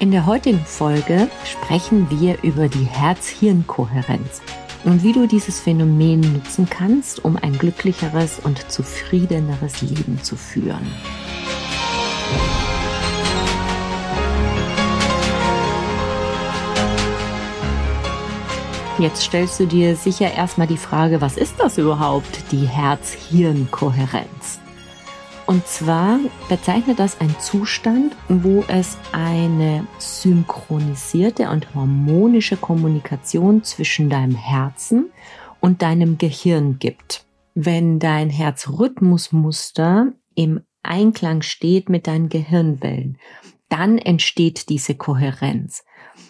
[0.00, 4.42] In der heutigen Folge sprechen wir über die Herz-Hirn-Kohärenz
[4.84, 10.86] und wie du dieses Phänomen nutzen kannst, um ein glücklicheres und zufriedeneres Leben zu führen.
[19.00, 24.60] Jetzt stellst du dir sicher erstmal die Frage, was ist das überhaupt, die Herz-Hirn-Kohärenz?
[25.48, 26.20] Und zwar
[26.50, 35.10] bezeichnet das einen Zustand, wo es eine synchronisierte und harmonische Kommunikation zwischen deinem Herzen
[35.60, 37.24] und deinem Gehirn gibt.
[37.54, 43.16] Wenn dein Herzrhythmusmuster im Einklang steht mit deinen Gehirnwellen,
[43.70, 45.82] dann entsteht diese Kohärenz.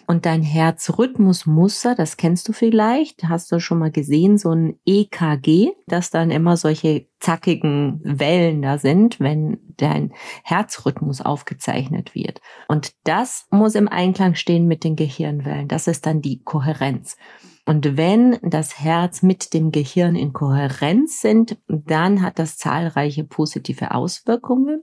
[0.07, 5.71] Und dein Herzrhythmusmuster, das kennst du vielleicht, hast du schon mal gesehen, so ein EKG,
[5.87, 12.41] dass dann immer solche zackigen Wellen da sind, wenn dein Herzrhythmus aufgezeichnet wird.
[12.67, 15.67] Und das muss im Einklang stehen mit den Gehirnwellen.
[15.67, 17.17] Das ist dann die Kohärenz.
[17.65, 23.93] Und wenn das Herz mit dem Gehirn in Kohärenz sind, dann hat das zahlreiche positive
[23.93, 24.81] Auswirkungen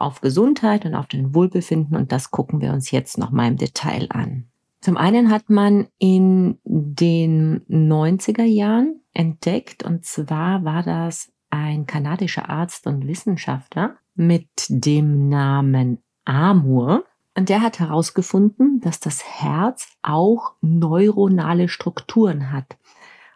[0.00, 1.96] auf Gesundheit und auf den Wohlbefinden.
[1.96, 4.46] Und das gucken wir uns jetzt noch mal im Detail an.
[4.80, 12.48] Zum einen hat man in den 90er Jahren entdeckt, und zwar war das ein kanadischer
[12.48, 17.04] Arzt und Wissenschaftler mit dem Namen Amur.
[17.36, 22.76] Und der hat herausgefunden, dass das Herz auch neuronale Strukturen hat.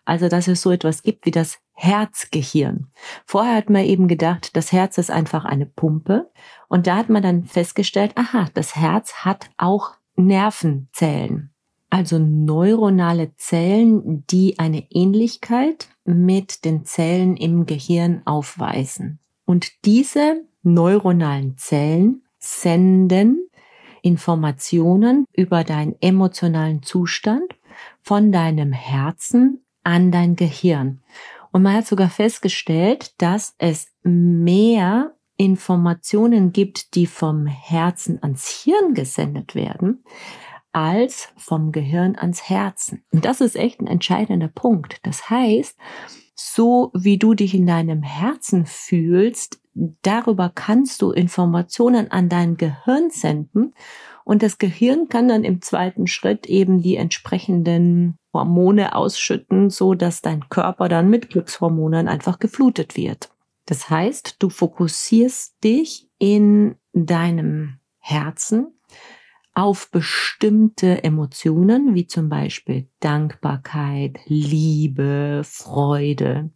[0.05, 2.89] Also, dass es so etwas gibt wie das Herzgehirn.
[3.27, 6.31] Vorher hat man eben gedacht, das Herz ist einfach eine Pumpe.
[6.69, 11.51] Und da hat man dann festgestellt, aha, das Herz hat auch Nervenzellen.
[11.91, 19.19] Also neuronale Zellen, die eine Ähnlichkeit mit den Zellen im Gehirn aufweisen.
[19.45, 23.49] Und diese neuronalen Zellen senden
[24.03, 27.55] Informationen über deinen emotionalen Zustand
[28.01, 31.01] von deinem Herzen an dein Gehirn.
[31.55, 38.93] Und man hat sogar festgestellt, dass es mehr Informationen gibt, die vom Herzen ans Hirn
[38.93, 40.03] gesendet werden,
[40.73, 43.05] als vom Gehirn ans Herzen.
[43.13, 44.99] Und das ist echt ein entscheidender Punkt.
[45.05, 45.79] Das heißt,
[46.35, 53.11] so wie du dich in deinem Herzen fühlst, darüber kannst du Informationen an dein Gehirn
[53.11, 53.75] senden
[54.25, 60.23] und das Gehirn kann dann im zweiten Schritt eben die entsprechenden Hormone ausschütten, so dass
[60.23, 63.31] dein Körper dann mit Glückshormonen einfach geflutet wird.
[63.67, 68.79] Das heißt, du fokussierst dich in deinem Herzen
[69.55, 76.51] auf bestimmte Emotionen, wie zum Beispiel Dankbarkeit, Liebe, Freude.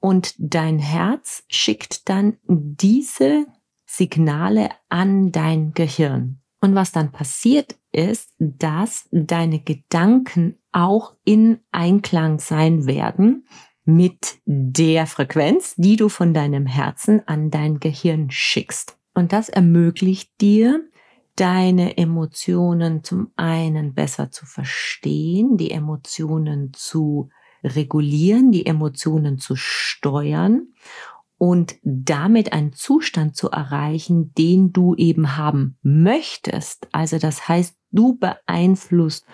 [0.00, 3.46] Und dein Herz schickt dann diese
[3.86, 6.41] Signale an dein Gehirn.
[6.62, 13.46] Und was dann passiert ist, dass deine Gedanken auch in Einklang sein werden
[13.84, 18.96] mit der Frequenz, die du von deinem Herzen an dein Gehirn schickst.
[19.12, 20.88] Und das ermöglicht dir,
[21.34, 27.28] deine Emotionen zum einen besser zu verstehen, die Emotionen zu
[27.64, 30.68] regulieren, die Emotionen zu steuern
[31.42, 36.86] und damit einen Zustand zu erreichen, den du eben haben möchtest.
[36.92, 39.26] Also das heißt, du beeinflusst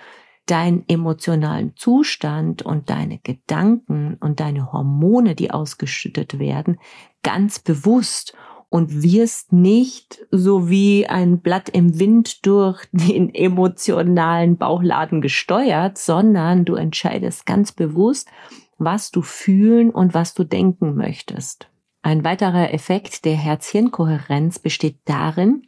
[0.47, 6.79] deinen emotionalen Zustand und deine Gedanken und deine Hormone, die ausgeschüttet werden,
[7.23, 8.35] ganz bewusst
[8.71, 16.65] und wirst nicht so wie ein Blatt im Wind durch den emotionalen Bauchladen gesteuert, sondern
[16.65, 18.31] du entscheidest ganz bewusst,
[18.79, 21.69] was du fühlen und was du denken möchtest.
[22.09, 25.67] Ein weiterer Effekt der Herz-Hirn-Kohärenz besteht darin,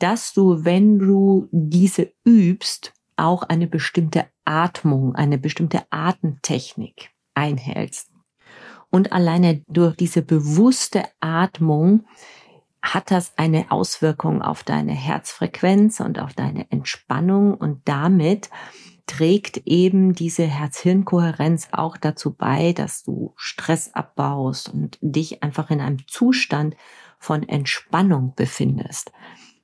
[0.00, 8.10] dass du, wenn du diese übst, auch eine bestimmte Atmung, eine bestimmte Atemtechnik einhältst.
[8.90, 12.06] Und alleine durch diese bewusste Atmung
[12.82, 18.50] hat das eine Auswirkung auf deine Herzfrequenz und auf deine Entspannung und damit
[19.08, 25.80] trägt eben diese Herz-Hirn-Kohärenz auch dazu bei, dass du Stress abbaust und dich einfach in
[25.80, 26.76] einem Zustand
[27.18, 29.10] von Entspannung befindest.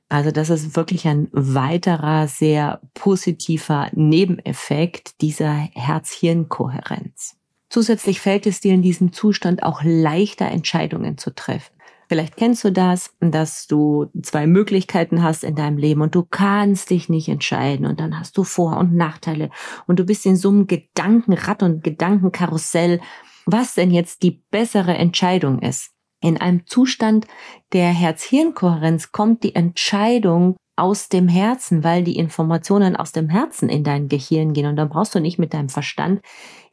[0.08, 7.36] Also das ist wirklich ein weiterer sehr positiver Nebeneffekt dieser Herz-Hirn-Kohärenz.
[7.68, 11.73] Zusätzlich fällt es dir in diesem Zustand auch leichter, Entscheidungen zu treffen.
[12.08, 16.90] Vielleicht kennst du das, dass du zwei Möglichkeiten hast in deinem Leben und du kannst
[16.90, 19.50] dich nicht entscheiden und dann hast du Vor- und Nachteile
[19.86, 23.00] und du bist in so einem Gedankenrad und Gedankenkarussell,
[23.46, 25.90] was denn jetzt die bessere Entscheidung ist.
[26.20, 27.26] In einem Zustand
[27.72, 33.84] der Herz-Hirn-Kohärenz kommt die Entscheidung aus dem Herzen, weil die Informationen aus dem Herzen in
[33.84, 34.66] dein Gehirn gehen.
[34.66, 36.20] Und dann brauchst du nicht mit deinem Verstand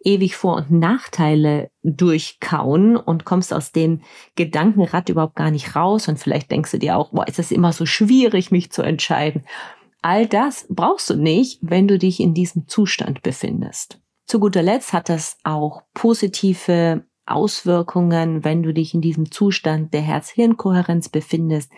[0.04, 4.02] ewig Vor- und Nachteile durchkauen und kommst aus dem
[4.36, 6.08] Gedankenrad überhaupt gar nicht raus.
[6.08, 9.44] Und vielleicht denkst du dir auch, boah, ist es immer so schwierig, mich zu entscheiden.
[10.02, 14.02] All das brauchst du nicht, wenn du dich in diesem Zustand befindest.
[14.26, 20.02] Zu guter Letzt hat das auch positive Auswirkungen, wenn du dich in diesem Zustand der
[20.02, 21.72] Herz-Hirn-Kohärenz befindest,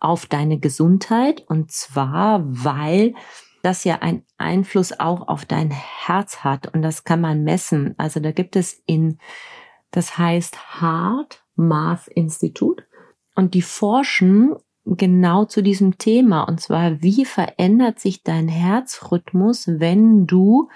[0.00, 1.44] auf deine Gesundheit.
[1.48, 3.14] Und zwar, weil
[3.62, 7.94] das ja einen Einfluss auch auf dein Herz hat und das kann man messen.
[7.96, 9.18] Also da gibt es in,
[9.90, 12.84] das heißt Heart Math Institute
[13.34, 20.26] und die forschen genau zu diesem Thema und zwar, wie verändert sich dein Herzrhythmus, wenn
[20.26, 20.68] du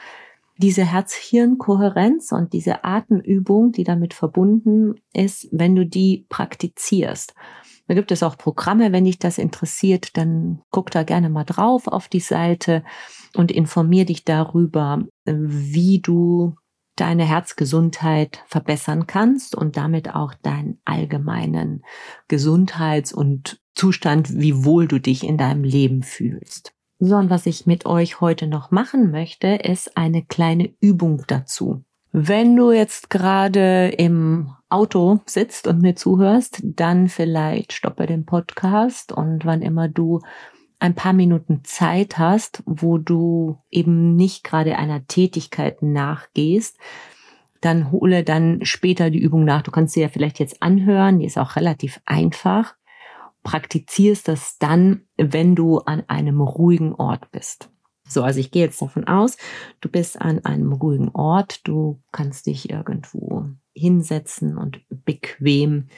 [0.58, 7.34] diese Herz-Hirn-Kohärenz und diese Atemübung, die damit verbunden ist, wenn du die praktizierst.
[7.88, 11.86] Da gibt es auch Programme, wenn dich das interessiert, dann guck da gerne mal drauf
[11.86, 12.84] auf die Seite
[13.34, 16.56] und informier dich darüber, wie du
[16.96, 21.84] deine Herzgesundheit verbessern kannst und damit auch deinen allgemeinen
[22.26, 26.72] Gesundheits- und Zustand, wie wohl du dich in deinem Leben fühlst.
[26.98, 31.84] So, und was ich mit euch heute noch machen möchte, ist eine kleine Übung dazu.
[32.18, 39.12] Wenn du jetzt gerade im Auto sitzt und mir zuhörst, dann vielleicht stoppe den Podcast
[39.12, 40.22] und wann immer du
[40.78, 46.78] ein paar Minuten Zeit hast, wo du eben nicht gerade einer Tätigkeit nachgehst,
[47.60, 49.60] dann hole dann später die Übung nach.
[49.60, 52.76] Du kannst sie ja vielleicht jetzt anhören, die ist auch relativ einfach.
[53.42, 57.68] Praktizierst das dann, wenn du an einem ruhigen Ort bist.
[58.08, 59.36] So, also ich gehe jetzt davon aus,
[59.80, 65.88] du bist an einem ruhigen Ort, du kannst dich irgendwo hinsetzen und bequem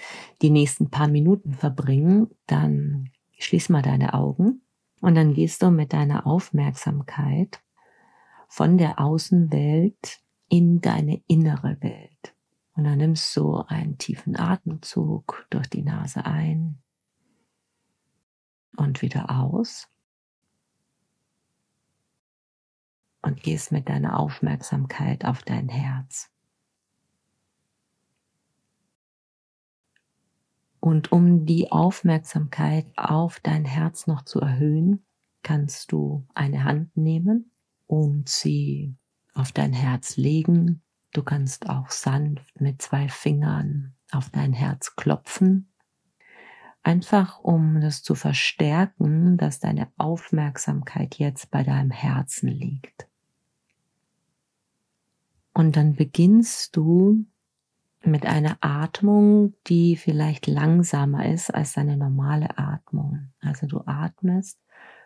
[0.42, 4.62] die nächsten paar Minuten verbringen, dann schließ mal deine Augen
[5.00, 7.60] und dann gehst du mit deiner Aufmerksamkeit
[8.48, 12.34] von der Außenwelt in deine innere Welt.
[12.74, 16.78] Und dann nimmst du einen tiefen Atemzug durch die Nase ein
[18.76, 19.88] und wieder aus.
[23.22, 26.30] Und gehst mit deiner Aufmerksamkeit auf dein Herz.
[30.80, 35.04] Und um die Aufmerksamkeit auf dein Herz noch zu erhöhen,
[35.42, 37.50] kannst du eine Hand nehmen
[37.86, 38.96] und sie
[39.34, 40.82] auf dein Herz legen.
[41.12, 45.72] Du kannst auch sanft mit zwei Fingern auf dein Herz klopfen.
[46.82, 53.07] Einfach um das zu verstärken, dass deine Aufmerksamkeit jetzt bei deinem Herzen liegt.
[55.58, 57.26] Und dann beginnst du
[58.04, 63.32] mit einer Atmung, die vielleicht langsamer ist als deine normale Atmung.
[63.40, 64.60] Also du atmest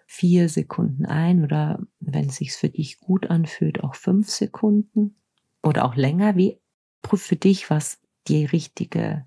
[0.04, 5.16] vier Sekunden ein oder wenn es sich für dich gut anfühlt, auch fünf Sekunden
[5.62, 6.37] oder auch länger.
[6.37, 6.60] Wie
[7.00, 7.98] prüf für dich, was
[8.28, 9.26] die richtige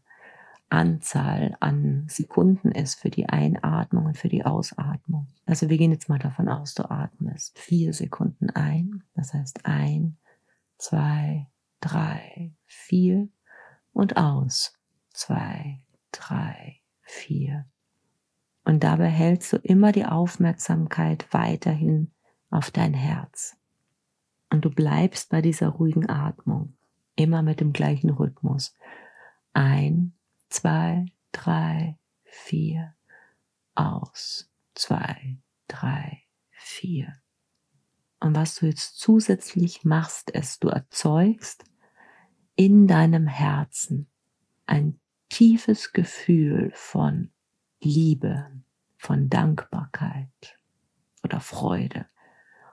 [0.69, 5.25] Anzahl an Sekunden ist für die Einatmung und für die Ausatmung.
[5.48, 9.01] Also wir gehen jetzt mal davon aus, du atmest vier Sekunden ein.
[9.16, 10.18] Das heißt ein,
[10.85, 11.47] zwei,
[11.79, 13.27] drei, vier
[13.91, 14.77] und aus.
[15.09, 17.65] Zwei, drei, vier.
[18.65, 22.11] Und dabei hältst du immer die Aufmerksamkeit weiterhin
[22.51, 23.57] auf dein Herz.
[24.51, 26.77] Und du bleibst bei dieser ruhigen Atmung,
[27.15, 28.75] immer mit dem gleichen Rhythmus.
[29.54, 30.13] Ein,
[30.49, 32.94] zwei, drei, vier,
[33.73, 34.51] aus.
[34.75, 37.24] Zwei, drei, vier.
[38.19, 41.64] Und was du jetzt zusätzlich machst, ist, du erzeugst
[42.56, 44.07] in deinem Herzen
[44.66, 47.31] ein tiefes Gefühl von
[47.81, 48.52] Liebe,
[48.98, 50.60] von Dankbarkeit
[51.24, 52.07] oder Freude.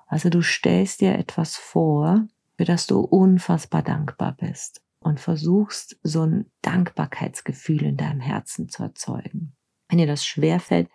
[0.06, 6.22] Also du stellst dir etwas vor, für das du unfassbar dankbar bist und versuchst so
[6.22, 9.56] ein Dankbarkeitsgefühl in deinem Herzen zu erzeugen.
[9.88, 10.88] Wenn dir das schwerfällt,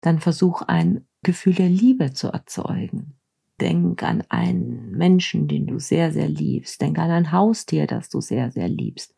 [0.00, 3.18] dann versuch ein Gefühl der Liebe zu erzeugen.
[3.62, 6.82] Denk an einen Menschen, den du sehr, sehr liebst.
[6.82, 9.14] Denk an ein Haustier, das du sehr, sehr liebst.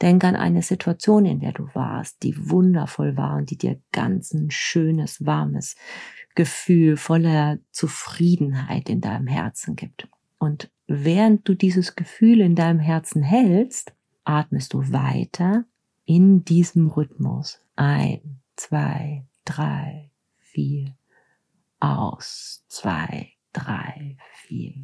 [0.00, 4.32] Denk an eine Situation, in der du warst, die wundervoll war und die dir ganz
[4.32, 5.74] ein schönes, warmes
[6.36, 10.06] Gefühl voller Zufriedenheit in deinem Herzen gibt.
[10.38, 15.64] Und während du dieses Gefühl in deinem Herzen hältst, atmest du weiter
[16.04, 17.60] in diesem Rhythmus.
[17.74, 20.94] Ein, zwei, drei, vier,
[21.80, 23.33] aus, zwei,
[24.54, 24.74] vier.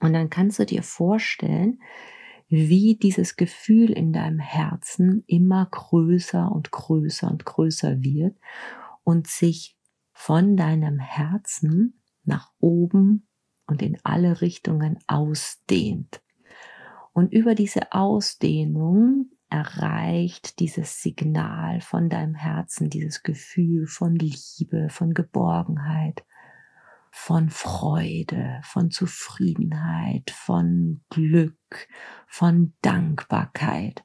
[0.00, 1.80] Und dann kannst du dir vorstellen,
[2.48, 8.36] wie dieses Gefühl in deinem Herzen immer größer und größer und größer wird
[9.02, 9.78] und sich
[10.12, 13.26] von deinem Herzen nach oben
[13.66, 16.20] und in alle Richtungen ausdehnt.
[17.12, 25.14] Und über diese Ausdehnung erreicht dieses Signal von deinem Herzen, dieses Gefühl von Liebe, von
[25.14, 26.24] Geborgenheit,
[27.16, 31.88] von Freude, von Zufriedenheit, von Glück,
[32.26, 34.04] von Dankbarkeit.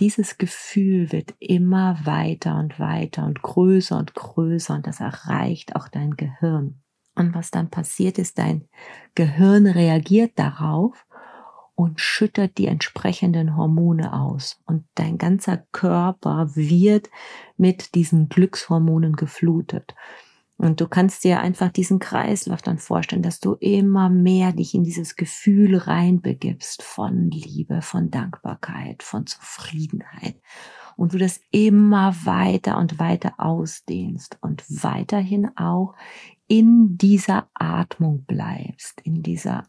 [0.00, 5.86] Dieses Gefühl wird immer weiter und weiter und größer und größer und das erreicht auch
[5.86, 6.82] dein Gehirn.
[7.14, 8.68] Und was dann passiert ist, dein
[9.14, 11.06] Gehirn reagiert darauf
[11.76, 14.60] und schüttet die entsprechenden Hormone aus.
[14.66, 17.08] Und dein ganzer Körper wird
[17.56, 19.94] mit diesen Glückshormonen geflutet.
[20.58, 24.82] Und du kannst dir einfach diesen Kreislauf dann vorstellen, dass du immer mehr dich in
[24.82, 30.34] dieses Gefühl reinbegibst von Liebe, von Dankbarkeit, von Zufriedenheit.
[30.96, 35.94] Und du das immer weiter und weiter ausdehnst und weiterhin auch
[36.48, 39.62] in dieser Atmung bleibst, in dieser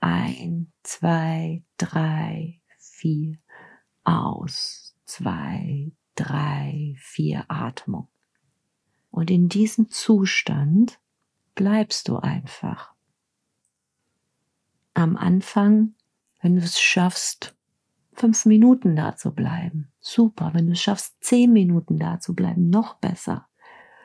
[0.00, 3.38] ein, zwei, drei, vier,
[4.04, 8.08] aus, zwei, drei, vier Atmung.
[9.14, 10.98] Und in diesem Zustand
[11.54, 12.92] bleibst du einfach.
[14.92, 15.94] Am Anfang,
[16.42, 17.54] wenn du es schaffst,
[18.14, 20.50] fünf Minuten da zu bleiben, super.
[20.52, 23.46] Wenn du es schaffst, zehn Minuten da zu bleiben, noch besser.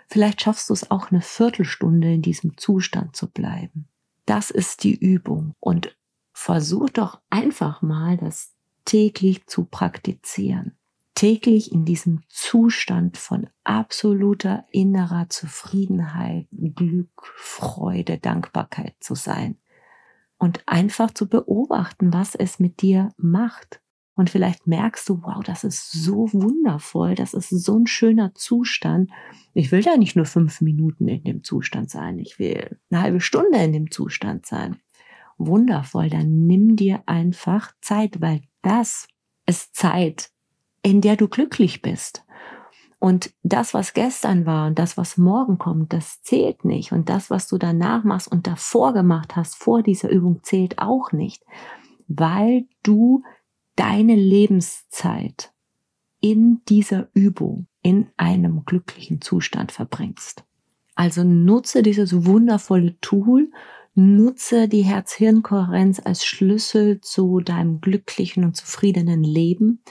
[0.06, 3.88] Vielleicht schaffst du es auch eine Viertelstunde in diesem Zustand zu bleiben.
[4.28, 5.56] Das ist die Übung.
[5.60, 5.98] Und
[6.34, 8.54] versuch doch einfach mal, das
[8.86, 10.79] täglich zu praktizieren
[11.20, 19.58] täglich in diesem Zustand von absoluter innerer Zufriedenheit, Glück, Freude, Dankbarkeit zu sein
[20.38, 23.82] und einfach zu beobachten, was es mit dir macht.
[24.16, 29.12] Und vielleicht merkst du, wow, das ist so wundervoll, das ist so ein schöner Zustand.
[29.54, 33.20] Ich will ja nicht nur fünf Minuten in dem Zustand sein, ich will eine halbe
[33.20, 34.78] Stunde in dem Zustand sein.
[35.38, 39.10] Wundervoll, dann nimm dir einfach Zeit, weil das
[39.46, 40.32] ist Zeit,
[40.82, 42.24] in der du glücklich bist.
[43.00, 46.92] Und das, was gestern war und das, was morgen kommt, das zählt nicht.
[46.92, 51.14] Und das, was du danach machst und davor gemacht hast, vor dieser Übung, zählt auch
[51.14, 51.44] nicht,
[52.08, 53.24] weil du
[53.78, 55.54] deine Lebenszeit
[56.20, 60.44] in dieser Übung in einem glücklichen Zustand verbringst.
[60.96, 63.50] Also nutze dieses wundervolle Tool,
[63.96, 69.82] nutze die Herz-Hirn-Kohärenz als Schlüssel zu deinem glücklichen und zufriedenen Leben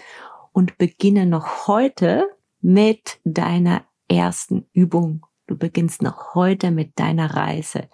[0.58, 2.28] und beginne noch heute
[2.60, 5.24] mit deiner ersten Übung.
[5.46, 7.88] Du beginnst noch heute mit deiner Reise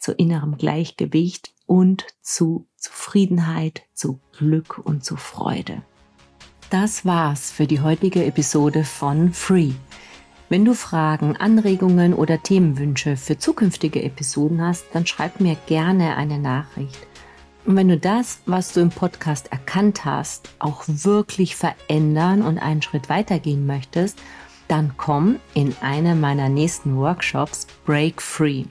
[0.00, 5.82] zu innerem Gleichgewicht und zu Zufriedenheit, zu Glück und zu Freude.
[6.70, 9.72] Das war's für die heutige Episode von Free.
[10.48, 16.38] Wenn du Fragen, Anregungen oder Themenwünsche für zukünftige Episoden hast, dann schreib mir gerne eine
[16.38, 17.06] Nachricht.
[17.66, 22.80] Und wenn du das, was du im Podcast erkannt hast, auch wirklich verändern und einen
[22.80, 24.18] Schritt weitergehen möchtest,
[24.68, 28.64] dann komm in eine meiner nächsten Workshops Break Free.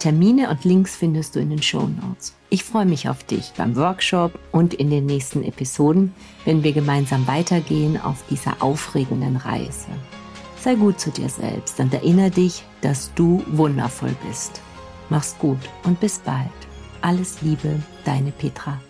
[0.00, 2.34] Termine und Links findest du in den Show Notes.
[2.50, 6.12] Ich freue mich auf dich beim Workshop und in den nächsten Episoden,
[6.44, 9.88] wenn wir gemeinsam weitergehen auf dieser aufregenden Reise.
[10.60, 14.60] Sei gut zu dir selbst und erinnere dich, dass du wundervoll bist.
[15.10, 16.50] Mach's gut und bis bald.
[17.02, 18.80] Alles Liebe, deine Petra.